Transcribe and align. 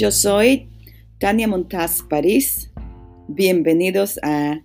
Yo 0.00 0.10
soy 0.10 0.70
Tania 1.18 1.46
Montaz 1.46 2.02
París. 2.02 2.72
Bienvenidos 3.28 4.18
a 4.22 4.62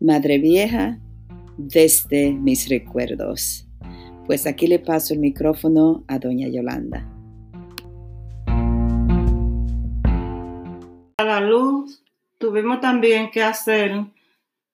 Madre 0.00 0.38
Vieja 0.38 0.98
desde 1.58 2.32
mis 2.32 2.66
recuerdos. 2.66 3.68
Pues 4.24 4.46
aquí 4.46 4.66
le 4.66 4.78
paso 4.78 5.12
el 5.12 5.20
micrófono 5.20 6.02
a 6.08 6.18
doña 6.18 6.48
Yolanda. 6.48 7.06
A 11.18 11.24
la 11.24 11.40
luz 11.42 12.02
tuvimos 12.38 12.80
también 12.80 13.30
que 13.30 13.42
hacer 13.42 14.02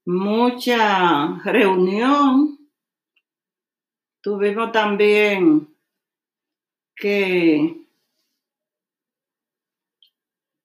mucha 0.04 1.36
reunión. 1.42 2.60
Tuvimos 4.22 4.70
también 4.70 5.66
que 6.94 7.85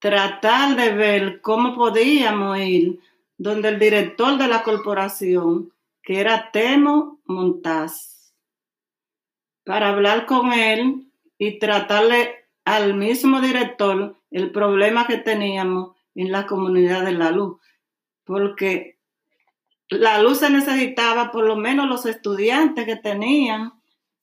tratar 0.02 0.76
de 0.76 0.92
ver 0.94 1.42
cómo 1.42 1.76
podíamos 1.76 2.58
ir 2.58 3.00
donde 3.38 3.70
el 3.70 3.80
director 3.80 4.38
de 4.38 4.48
la 4.48 4.64
corporación, 4.64 5.72
que 6.02 6.20
era 6.20 6.52
Temo 6.52 7.22
Montaz, 7.26 8.34
para 9.64 9.90
hablar 9.90 10.26
con 10.26 10.54
él 10.54 11.08
y 11.38 11.60
tratarle 11.60 12.48
al 12.66 12.96
mismo 12.96 13.42
director 13.42 14.16
el 14.32 14.52
problema 14.52 15.06
que 15.06 15.18
teníamos 15.18 15.96
en 16.16 16.32
la 16.32 16.48
comunidad 16.48 17.06
de 17.06 17.14
la 17.14 17.30
luz, 17.30 17.62
porque 18.26 18.98
la 19.88 20.20
luz 20.20 20.40
se 20.40 20.50
necesitaba 20.50 21.32
por 21.32 21.46
lo 21.46 21.56
menos 21.58 21.88
los 21.88 22.08
estudiantes 22.08 22.86
que 22.86 22.96
tenían 22.96 23.74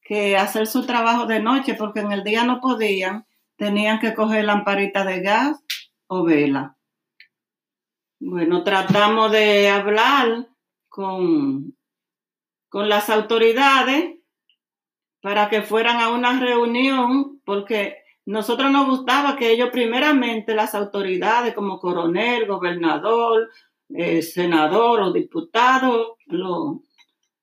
que 0.02 0.36
hacer 0.36 0.66
su 0.66 0.86
trabajo 0.86 1.26
de 1.26 1.38
noche, 1.38 1.74
porque 1.74 2.00
en 2.00 2.10
el 2.10 2.24
día 2.24 2.42
no 2.42 2.60
podían, 2.60 3.26
tenían 3.56 4.00
que 4.00 4.14
coger 4.14 4.44
lamparita 4.44 5.04
de 5.04 5.20
gas 5.20 5.62
o 6.08 6.24
vela. 6.24 6.76
Bueno, 8.20 8.64
tratamos 8.64 9.30
de 9.30 9.68
hablar 9.68 10.48
con, 10.88 11.76
con 12.68 12.88
las 12.88 13.10
autoridades 13.10 14.16
para 15.20 15.48
que 15.48 15.62
fueran 15.62 16.00
a 16.00 16.10
una 16.10 16.38
reunión, 16.40 17.40
porque 17.44 17.98
nosotros 18.24 18.70
nos 18.70 18.86
gustaba 18.86 19.36
que 19.36 19.50
ellos 19.52 19.70
primeramente, 19.70 20.54
las 20.54 20.74
autoridades 20.74 21.54
como 21.54 21.78
coronel, 21.78 22.46
gobernador, 22.46 23.50
eh, 23.90 24.22
senador 24.22 25.00
o 25.00 25.12
diputado, 25.12 26.16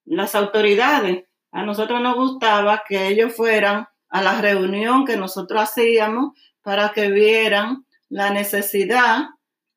las 0.05 0.35
autoridades, 0.35 1.25
a 1.51 1.63
nosotros 1.63 2.01
nos 2.01 2.15
gustaba 2.15 2.83
que 2.87 3.07
ellos 3.07 3.35
fueran 3.35 3.87
a 4.09 4.21
la 4.21 4.39
reunión 4.41 5.05
que 5.05 5.17
nosotros 5.17 5.61
hacíamos 5.61 6.37
para 6.61 6.91
que 6.91 7.09
vieran 7.09 7.84
la 8.15 8.29
necesidad 8.29 9.25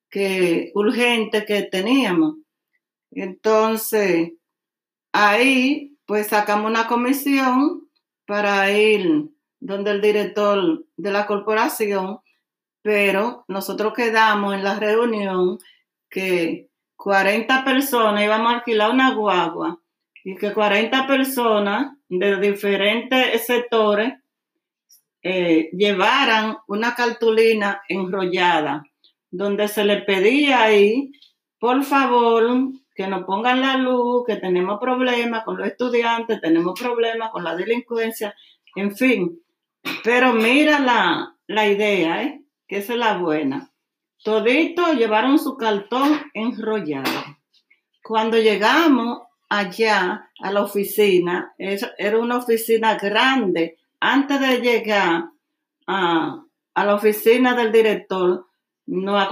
que, 0.08 0.70
urgente 0.76 1.44
que 1.44 1.64
teníamos. 1.64 2.36
Entonces, 3.10 4.30
ahí 5.12 5.96
pues 6.06 6.28
sacamos 6.28 6.70
una 6.70 6.86
comisión 6.86 7.88
para 8.26 8.70
ir 8.70 9.28
donde 9.58 9.90
el 9.90 10.00
director 10.00 10.84
de 10.96 11.10
la 11.10 11.26
corporación, 11.26 12.20
pero 12.80 13.44
nosotros 13.48 13.92
quedamos 13.92 14.54
en 14.54 14.62
la 14.62 14.78
reunión 14.78 15.58
que 16.08 16.68
40 16.94 17.64
personas 17.64 18.22
íbamos 18.22 18.52
a 18.52 18.56
alquilar 18.58 18.92
una 18.92 19.14
guagua 19.14 19.80
y 20.22 20.36
que 20.36 20.54
40 20.54 21.08
personas 21.08 21.92
de 22.08 22.36
diferentes 22.36 23.44
sectores 23.44 24.14
eh, 25.22 25.70
llevaran 25.72 26.58
una 26.66 26.94
cartulina 26.94 27.82
enrollada 27.88 28.84
donde 29.30 29.68
se 29.68 29.84
le 29.84 30.02
pedía 30.02 30.62
ahí, 30.62 31.12
por 31.58 31.82
favor, 31.84 32.44
que 32.94 33.06
nos 33.06 33.24
pongan 33.24 33.60
la 33.60 33.76
luz, 33.76 34.24
que 34.26 34.36
tenemos 34.36 34.78
problemas 34.80 35.44
con 35.44 35.58
los 35.58 35.66
estudiantes, 35.66 36.40
tenemos 36.40 36.78
problemas 36.78 37.30
con 37.30 37.44
la 37.44 37.54
delincuencia, 37.54 38.34
en 38.74 38.96
fin. 38.96 39.40
Pero 40.02 40.32
mira 40.32 40.80
la, 40.80 41.36
la 41.46 41.66
idea, 41.66 42.22
¿eh? 42.22 42.42
que 42.66 42.78
esa 42.78 42.94
es 42.94 42.98
la 42.98 43.18
buena. 43.18 43.70
Todito 44.22 44.92
llevaron 44.92 45.38
su 45.38 45.56
cartón 45.56 46.20
enrollado. 46.34 47.24
Cuando 48.02 48.36
llegamos 48.38 49.22
allá 49.48 50.30
a 50.40 50.52
la 50.52 50.62
oficina, 50.62 51.54
era 51.56 52.18
una 52.18 52.38
oficina 52.38 52.96
grande, 52.96 53.78
antes 54.00 54.40
de 54.40 54.60
llegar 54.60 55.30
a, 55.86 56.44
la 56.74 56.94
oficina 56.94 57.54
del 57.54 57.72
director, 57.72 58.46
nos, 58.86 59.28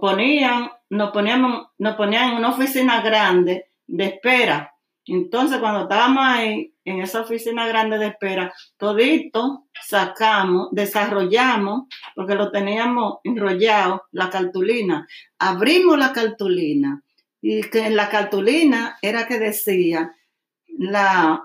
ponían, 0.00 0.70
nos, 0.88 1.10
poníamos, 1.10 1.68
nos 1.78 1.96
ponían 1.96 2.30
en 2.30 2.36
una 2.38 2.48
oficina 2.50 3.02
grande 3.02 3.66
de 3.86 4.04
espera. 4.04 4.74
Entonces, 5.06 5.58
cuando 5.58 5.82
estábamos 5.82 6.24
ahí, 6.24 6.74
en 6.84 7.00
esa 7.00 7.20
oficina 7.20 7.66
grande 7.66 7.98
de 7.98 8.08
espera, 8.08 8.52
todito 8.76 9.66
sacamos, 9.86 10.68
desarrollamos, 10.72 11.84
porque 12.14 12.34
lo 12.34 12.50
teníamos 12.50 13.18
enrollado, 13.24 14.04
la 14.12 14.30
cartulina. 14.30 15.06
Abrimos 15.38 15.98
la 15.98 16.12
cartulina 16.12 17.02
y 17.42 17.62
que 17.62 17.90
la 17.90 18.08
cartulina 18.08 18.98
era 19.02 19.26
que 19.26 19.38
decía 19.38 20.14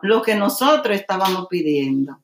lo 0.01 0.22
que 0.22 0.35
nosotros 0.35 0.95
estábamos 0.95 1.47
pidiendo. 1.49 2.19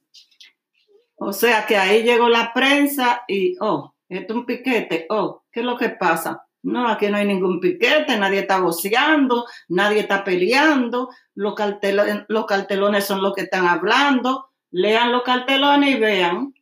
O 1.23 1.33
sea 1.33 1.67
que 1.67 1.77
ahí 1.77 2.01
llegó 2.01 2.29
la 2.29 2.51
prensa 2.51 3.25
y, 3.27 3.55
oh, 3.59 3.93
esto 4.09 4.33
es 4.33 4.39
un 4.39 4.45
piquete, 4.47 5.05
oh, 5.09 5.43
¿qué 5.51 5.59
es 5.59 5.65
lo 5.67 5.77
que 5.77 5.89
pasa? 5.89 6.47
No, 6.63 6.87
aquí 6.87 7.09
no 7.09 7.17
hay 7.17 7.27
ningún 7.27 7.59
piquete, 7.59 8.17
nadie 8.17 8.39
está 8.39 8.59
voceando, 8.59 9.45
nadie 9.69 9.99
está 9.99 10.23
peleando, 10.23 11.09
los 11.35 11.53
cartelones, 11.53 12.23
los 12.27 12.47
cartelones 12.47 13.05
son 13.05 13.21
los 13.21 13.35
que 13.35 13.41
están 13.41 13.67
hablando, 13.67 14.49
lean 14.71 15.11
los 15.11 15.21
cartelones 15.21 15.95
y 15.95 15.99
vean. 15.99 16.55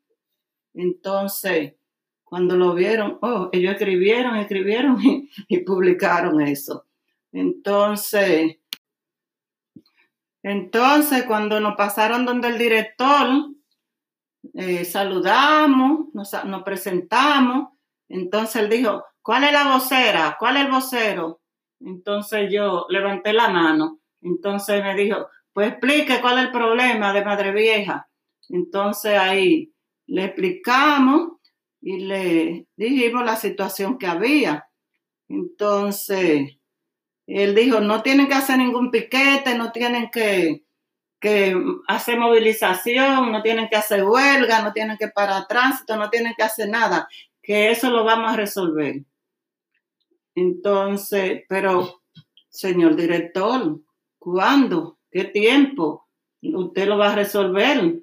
Entonces, 0.73 1.75
cuando 2.25 2.57
lo 2.57 2.73
vieron, 2.73 3.17
oh, 3.21 3.47
ellos 3.53 3.71
escribieron, 3.71 4.35
escribieron 4.35 4.97
y, 5.47 5.59
publicaron 5.59 6.41
eso. 6.41 6.85
Entonces, 7.31 8.57
entonces 10.43 11.23
cuando 11.23 11.61
nos 11.61 11.77
pasaron 11.77 12.25
donde 12.25 12.49
el 12.49 12.57
director, 12.57 13.55
eh, 14.53 14.85
saludamos, 14.85 16.07
nos, 16.13 16.63
presentamos. 16.63 17.69
Entonces 18.07 18.63
él 18.63 18.69
dijo, 18.69 19.03
¿cuál 19.21 19.43
es 19.43 19.53
la 19.53 19.73
vocera? 19.73 20.35
¿Cuál 20.39 20.57
es 20.57 20.65
el 20.65 20.71
vocero? 20.71 21.41
Entonces 21.79 22.51
yo 22.51 22.85
levanté 22.89 23.33
la 23.33 23.49
mano. 23.49 23.99
Entonces 24.21 24.83
me 24.83 24.95
dijo, 24.95 25.27
pues 25.53 25.69
explique 25.69 26.19
cuál 26.21 26.39
es 26.39 26.45
el 26.45 26.51
problema 26.51 27.13
de 27.13 27.25
Madre 27.25 27.51
Vieja. 27.51 28.09
Entonces 28.49 29.17
ahí 29.17 29.71
le 30.07 30.25
explicamos 30.25 31.33
y 31.81 31.99
le 31.99 32.67
dijimos 32.75 33.23
la 33.25 33.35
situación 33.35 33.97
que 33.97 34.07
había. 34.07 34.67
Entonces, 35.29 36.57
él 37.27 37.55
dijo, 37.55 37.79
no 37.79 38.01
tienen 38.01 38.27
que 38.27 38.33
hacer 38.33 38.57
ningún 38.57 38.89
piquete, 38.89 39.55
no 39.55 39.71
tienen 39.71 40.09
que, 40.11 40.63
que 41.19 41.55
hacer 41.87 42.17
movilización, 42.17 43.31
no 43.31 43.41
tienen 43.41 43.67
que 43.67 43.75
hacer 43.75 44.03
huelga, 44.03 44.61
no 44.61 44.71
tienen 44.71 44.97
que 44.97 45.09
parar 45.09 45.47
tránsito, 45.47 45.97
no 45.97 46.09
tienen 46.09 46.33
que 46.37 46.43
hacer 46.43 46.69
nada, 46.69 47.07
que 47.41 47.71
eso 47.71 47.89
lo 47.89 48.03
vamos 48.03 48.31
a 48.31 48.37
resolver. 48.37 49.03
Entonces, 50.35 51.43
pero, 51.49 52.01
señor 52.49 52.95
director, 52.95 53.79
¿cuándo? 54.17 54.99
¿Qué 55.11 55.25
tiempo? 55.25 56.07
Usted 56.41 56.87
lo 56.87 56.97
va 56.97 57.11
a 57.11 57.15
resolver. 57.15 57.99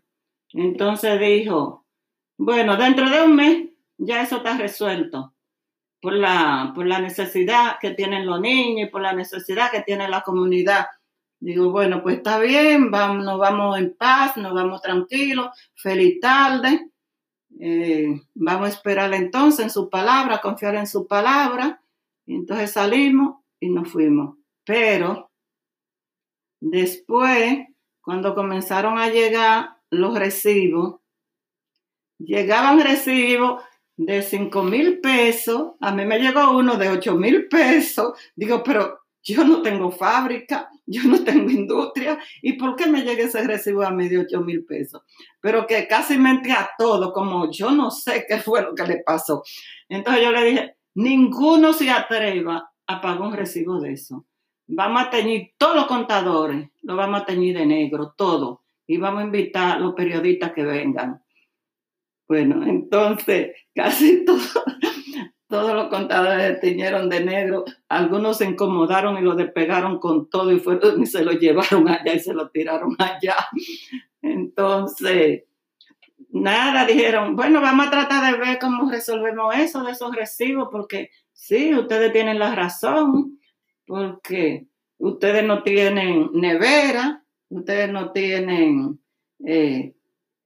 Entonces 0.53 1.21
dijo, 1.21 1.87
bueno, 2.36 2.77
dentro 2.77 3.09
de 3.09 3.22
un 3.22 3.34
mes 3.34 3.68
ya 3.97 4.22
eso 4.22 4.39
está 4.39 4.59
resuelto. 4.59 5.33
Por 6.03 6.13
la, 6.13 6.72
por 6.74 6.86
la 6.86 7.01
necesidad 7.01 7.78
que 7.80 7.92
tienen 7.92 8.27
los 8.27 8.41
niños 8.41 8.89
y 8.89 8.91
por 8.91 9.01
la 9.01 9.15
necesidad 9.15 9.71
que 9.71 9.80
tiene 9.80 10.09
la 10.09 10.21
comunidad 10.21 10.86
Digo, 11.38 11.71
bueno, 11.71 12.03
pues 12.03 12.16
está 12.16 12.38
bien, 12.38 12.91
vamos, 12.91 13.24
nos 13.24 13.38
vamos 13.38 13.78
en 13.78 13.94
paz, 13.94 14.36
nos 14.36 14.54
vamos 14.54 14.80
tranquilos, 14.80 15.48
feliz 15.74 16.18
tarde. 16.21 16.91
Eh, 17.60 18.22
vamos 18.34 18.66
a 18.66 18.72
esperar 18.72 19.12
entonces 19.15 19.65
en 19.65 19.71
su 19.71 19.88
palabra, 19.88 20.41
confiar 20.41 20.74
en 20.77 20.86
su 20.86 21.06
palabra. 21.06 21.83
Y 22.24 22.34
entonces 22.34 22.72
salimos 22.72 23.36
y 23.60 23.68
nos 23.71 23.88
fuimos. 23.91 24.36
Pero 24.65 25.30
después, 26.60 27.66
cuando 28.00 28.34
comenzaron 28.34 28.98
a 28.98 29.09
llegar 29.09 29.77
los 29.91 30.18
recibos, 30.18 31.00
llegaban 32.18 32.80
recibos 32.80 33.62
de 33.97 34.22
5 34.22 34.62
mil 34.62 35.00
pesos, 35.00 35.72
a 35.80 35.92
mí 35.92 36.04
me 36.04 36.18
llegó 36.18 36.56
uno 36.56 36.77
de 36.77 36.91
8 36.91 37.15
mil 37.15 37.48
pesos. 37.48 38.18
Digo, 38.34 38.62
pero 38.62 39.05
yo 39.27 39.45
no 39.45 39.61
tengo 39.61 39.91
fábrica, 39.91 40.71
yo 40.87 41.03
no 41.03 41.23
tengo 41.25 41.51
industria, 41.51 42.19
¿y 42.41 42.53
por 42.53 42.77
qué 42.77 42.87
me 42.87 43.03
llega 43.03 43.25
ese 43.25 43.43
recibo 43.45 43.83
a 43.83 43.91
mí 43.91 44.09
de 44.09 44.19
8 44.19 44.41
mil 44.41 44.65
pesos? 44.65 45.03
Pero 45.41 45.67
que 45.67 45.89
casi 45.89 46.17
mente 46.17 46.53
a 46.53 46.71
todo, 46.78 47.13
como 47.13 47.51
yo 47.51 47.73
no 47.73 47.91
sé 47.91 48.25
qué 48.28 48.39
fue 48.39 48.63
lo 48.63 48.75
que 48.75 48.84
le 48.84 49.03
pasó. 49.05 49.43
Entonces 49.89 50.23
yo 50.23 50.31
le 50.31 50.45
dije, 50.45 50.77
ninguno 50.95 51.73
se 51.73 51.91
atreva 51.91 52.71
a 52.87 53.01
pagar 53.01 53.23
un 53.23 53.33
recibo 53.33 53.81
de 53.81 53.95
eso. 53.95 54.25
Vamos 54.69 55.03
a 55.03 55.11
teñir 55.11 55.51
todos 55.59 55.75
los 55.75 55.87
contadores, 55.87 56.71
lo 56.83 56.95
vamos 56.95 57.23
a 57.23 57.25
teñir 57.25 57.57
de 57.59 57.67
negro, 57.67 58.15
todo. 58.17 58.63
Y 58.87 58.99
vamos 58.99 59.23
a 59.23 59.27
invitar 59.27 59.77
a 59.77 59.81
los 59.81 59.95
periodistas 59.95 60.53
que 60.53 60.63
vengan. 60.63 61.21
Bueno, 62.28 62.65
entonces 62.65 63.57
casi 63.75 64.25
todo, 64.25 64.39
todos 65.48 65.75
los 65.75 65.89
contadores 65.89 66.47
se 66.47 66.54
teñieron 66.54 67.09
de 67.09 67.25
negro, 67.25 67.65
algunos 67.89 68.39
se 68.39 68.47
incomodaron 68.47 69.16
y 69.19 69.22
lo 69.22 69.34
despegaron 69.34 69.98
con 69.98 70.28
todo 70.28 70.53
y, 70.53 70.59
fueron, 70.59 71.03
y 71.03 71.07
se 71.07 71.25
lo 71.25 71.33
llevaron 71.33 71.89
allá 71.89 72.15
y 72.15 72.21
se 72.21 72.34
lo 72.34 72.51
tiraron 72.51 72.97
allá. 72.98 73.37
Entonces, 74.22 75.45
nada, 76.31 76.84
dijeron, 76.84 77.37
bueno, 77.37 77.60
vamos 77.60 77.87
a 77.87 77.91
tratar 77.91 78.33
de 78.33 78.39
ver 78.39 78.59
cómo 78.59 78.91
resolvemos 78.91 79.54
eso 79.57 79.84
de 79.84 79.93
esos 79.93 80.15
recibos, 80.15 80.69
porque 80.71 81.10
sí, 81.33 81.75
ustedes 81.75 82.13
tienen 82.13 82.39
la 82.39 82.54
razón, 82.54 83.39
porque 83.87 84.66
ustedes 84.99 85.45
no 85.45 85.63
tienen 85.63 86.31
nevera, 86.33 87.25
ustedes 87.49 87.91
no 87.91 88.13
tienen... 88.13 89.01
Eh, 89.45 89.96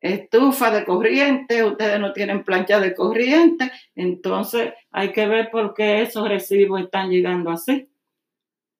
estufa 0.00 0.70
de 0.70 0.85
corriente, 0.85 1.62
ustedes 1.62 2.00
no 2.00 2.12
tienen 2.12 2.44
plancha 2.44 2.81
de 2.81 2.94
corriente, 2.94 3.70
entonces 3.94 4.73
hay 4.91 5.12
que 5.12 5.26
ver 5.26 5.50
por 5.50 5.75
qué 5.75 6.02
esos 6.02 6.29
recibos 6.29 6.81
están 6.81 7.11
llegando 7.11 7.50
así. 7.50 7.88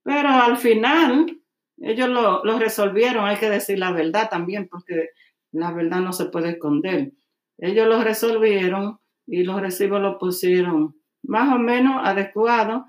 Pero 0.03 0.29
al 0.29 0.57
final, 0.57 1.39
ellos 1.79 2.09
lo, 2.09 2.59
resolvieron, 2.59 3.27
hay 3.27 3.37
que 3.37 3.51
decir 3.51 3.79
la 3.79 3.93
verdad 3.93 4.31
también, 4.31 4.69
porque 4.69 5.11
la 5.53 5.73
verdad 5.73 6.01
no 6.01 6.13
se 6.13 6.27
puede 6.27 6.51
esconder. 6.51 7.13
Ellos 7.59 7.87
lo 7.87 8.03
resolvieron 8.03 8.99
y 9.27 9.43
los 9.45 9.61
recibos 9.61 10.01
los 10.01 10.17
pusieron 10.17 10.97
más 11.23 11.55
o 11.55 11.59
menos 11.59 12.01
adecuados 12.03 12.85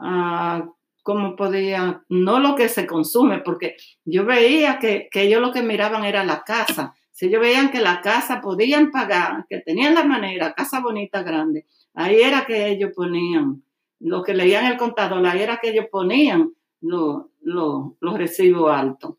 a 0.00 0.68
cómo 1.04 1.36
podía, 1.36 2.02
no 2.08 2.40
lo 2.40 2.56
que 2.56 2.68
se 2.68 2.84
consume, 2.84 3.38
porque 3.38 3.76
yo 4.04 4.24
veía 4.24 4.80
que, 4.80 5.08
que 5.08 5.22
ellos 5.22 5.40
lo 5.40 5.52
que 5.52 5.62
miraban 5.62 6.04
era 6.04 6.24
la 6.24 6.42
casa 6.42 6.96
si 7.16 7.28
ellos 7.28 7.40
veían 7.40 7.70
que 7.70 7.80
la 7.80 8.02
casa 8.02 8.42
podían 8.42 8.90
pagar, 8.90 9.46
que 9.48 9.60
tenían 9.60 9.94
la 9.94 10.04
manera, 10.04 10.52
casa 10.52 10.80
bonita, 10.80 11.22
grande, 11.22 11.64
ahí 11.94 12.20
era 12.20 12.44
que 12.44 12.68
ellos 12.68 12.90
ponían, 12.94 13.62
lo 14.00 14.22
que 14.22 14.34
leían 14.34 14.66
el 14.66 14.76
contador, 14.76 15.26
ahí 15.26 15.40
era 15.40 15.56
que 15.56 15.70
ellos 15.70 15.86
ponían 15.90 16.52
los 16.82 18.18
recibos 18.18 18.70
altos. 18.70 19.14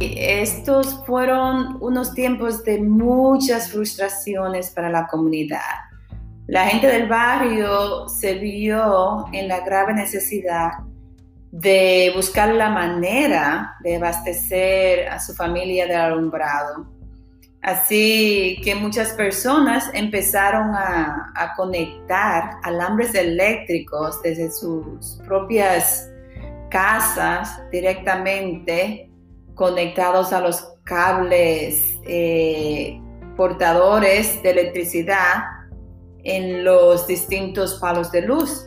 Estos 0.00 1.06
fueron 1.06 1.76
unos 1.80 2.12
tiempos 2.12 2.64
de 2.64 2.82
muchas 2.82 3.70
frustraciones 3.70 4.70
para 4.70 4.90
la 4.90 5.06
comunidad. 5.06 5.60
La 6.48 6.66
gente 6.66 6.88
del 6.88 7.08
barrio 7.08 8.08
se 8.08 8.34
vio 8.34 9.26
en 9.32 9.46
la 9.46 9.60
grave 9.60 9.94
necesidad 9.94 10.72
de 11.50 12.12
buscar 12.14 12.54
la 12.54 12.70
manera 12.70 13.76
de 13.80 13.96
abastecer 13.96 15.08
a 15.08 15.18
su 15.18 15.34
familia 15.34 15.86
de 15.86 15.96
alumbrado. 15.96 16.86
Así 17.62 18.58
que 18.64 18.74
muchas 18.74 19.12
personas 19.12 19.90
empezaron 19.92 20.70
a, 20.74 21.52
conectar 21.56 22.52
alambres 22.62 23.14
eléctricos 23.14 24.22
desde 24.22 24.50
sus 24.50 25.20
propias 25.26 26.08
casas 26.70 27.60
directamente 27.70 29.10
conectados 29.54 30.32
a 30.32 30.40
los 30.40 30.72
cables 30.84 31.82
eh, 32.06 32.98
portadores 33.36 34.42
de 34.42 34.50
electricidad 34.50 35.44
en 36.24 36.64
los 36.64 37.06
distintos 37.06 37.78
palos 37.80 38.10
de 38.12 38.22
luz. 38.22 38.66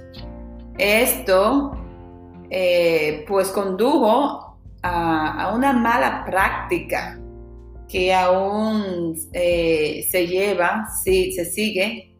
Esto 0.77 1.82
eh, 2.55 3.25
pues 3.27 3.47
condujo 3.47 4.59
a, 4.83 5.51
una 5.55 5.73
mala 5.73 6.23
práctica 6.23 7.19
que 7.89 8.13
aún 8.13 9.15
eh, 9.33 10.05
se 10.07 10.27
lleva, 10.27 10.87
sí, 11.03 11.31
se 11.31 11.45
sigue 11.45 12.15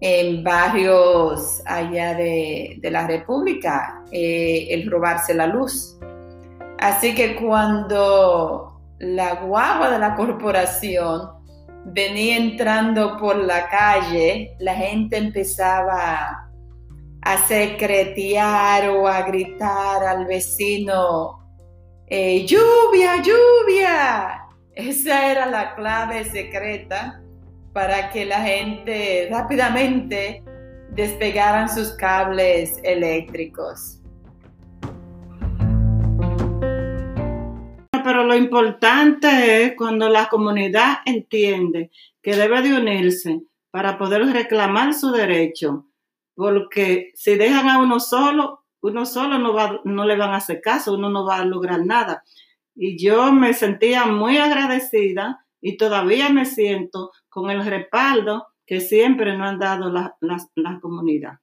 en 0.00 0.44
barrios 0.44 1.62
allá 1.66 2.14
de, 2.14 2.78
la 2.80 3.08
República, 3.08 4.04
eh, 4.12 4.68
el 4.70 4.88
robarse 4.88 5.34
la 5.34 5.48
luz. 5.48 5.98
Así 6.78 7.12
que 7.12 7.34
cuando 7.34 8.80
la 9.00 9.34
guagua 9.34 9.90
de 9.90 9.98
la 9.98 10.14
corporación 10.14 11.28
venía 11.86 12.36
entrando 12.36 13.16
por 13.16 13.34
la 13.34 13.68
calle, 13.68 14.54
la 14.60 14.76
gente 14.76 15.16
empezaba 15.16 16.45
a 17.26 17.38
secretear 17.38 18.88
o 18.88 19.08
a 19.08 19.22
gritar 19.22 20.04
al 20.04 20.26
vecino, 20.26 21.40
eh, 22.06 22.46
lluvia, 22.46 23.20
lluvia. 23.20 24.46
Esa 24.72 25.32
era 25.32 25.46
la 25.46 25.74
clave 25.74 26.24
secreta 26.24 27.20
para 27.72 28.10
que 28.10 28.26
la 28.26 28.42
gente 28.42 29.28
rápidamente 29.28 30.44
despegaran 30.92 31.68
sus 31.68 31.94
cables 31.94 32.78
eléctricos. 32.84 34.00
Pero 37.90 38.22
lo 38.22 38.36
importante 38.36 39.64
es 39.64 39.74
cuando 39.76 40.08
la 40.08 40.28
comunidad 40.28 40.98
entiende 41.04 41.90
que 42.22 42.36
debe 42.36 42.62
de 42.62 42.72
unirse 42.72 43.40
para 43.72 43.98
poder 43.98 44.24
reclamar 44.32 44.94
su 44.94 45.10
derecho 45.10 45.86
porque 46.36 47.10
si 47.14 47.34
dejan 47.34 47.68
a 47.68 47.78
uno 47.78 47.98
solo, 47.98 48.60
uno 48.82 49.06
solo 49.06 49.38
no, 49.38 49.54
va, 49.54 49.80
no 49.84 50.04
le 50.04 50.16
van 50.16 50.30
a 50.30 50.36
hacer 50.36 50.60
caso, 50.60 50.94
uno 50.94 51.08
no 51.08 51.24
va 51.24 51.38
a 51.38 51.44
lograr 51.44 51.84
nada. 51.84 52.22
Y 52.74 53.02
yo 53.02 53.32
me 53.32 53.54
sentía 53.54 54.04
muy 54.04 54.36
agradecida 54.36 55.44
y 55.60 55.78
todavía 55.78 56.28
me 56.28 56.44
siento 56.44 57.10
con 57.28 57.50
el 57.50 57.64
respaldo 57.64 58.46
que 58.66 58.80
siempre 58.80 59.36
nos 59.36 59.48
han 59.48 59.58
dado 59.58 59.90
la, 59.90 60.16
la 60.20 60.80
comunidad. 60.80 61.38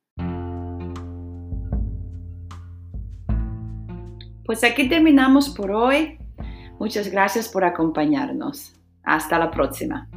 Pues 4.45 4.63
aquí 4.63 4.87
terminamos 4.87 5.49
por 5.49 5.71
hoy. 5.71 6.19
Muchas 6.79 7.09
gracias 7.09 7.49
por 7.49 7.63
acompañarnos. 7.63 8.73
Hasta 9.03 9.39
la 9.39 9.49
próxima. 9.49 10.07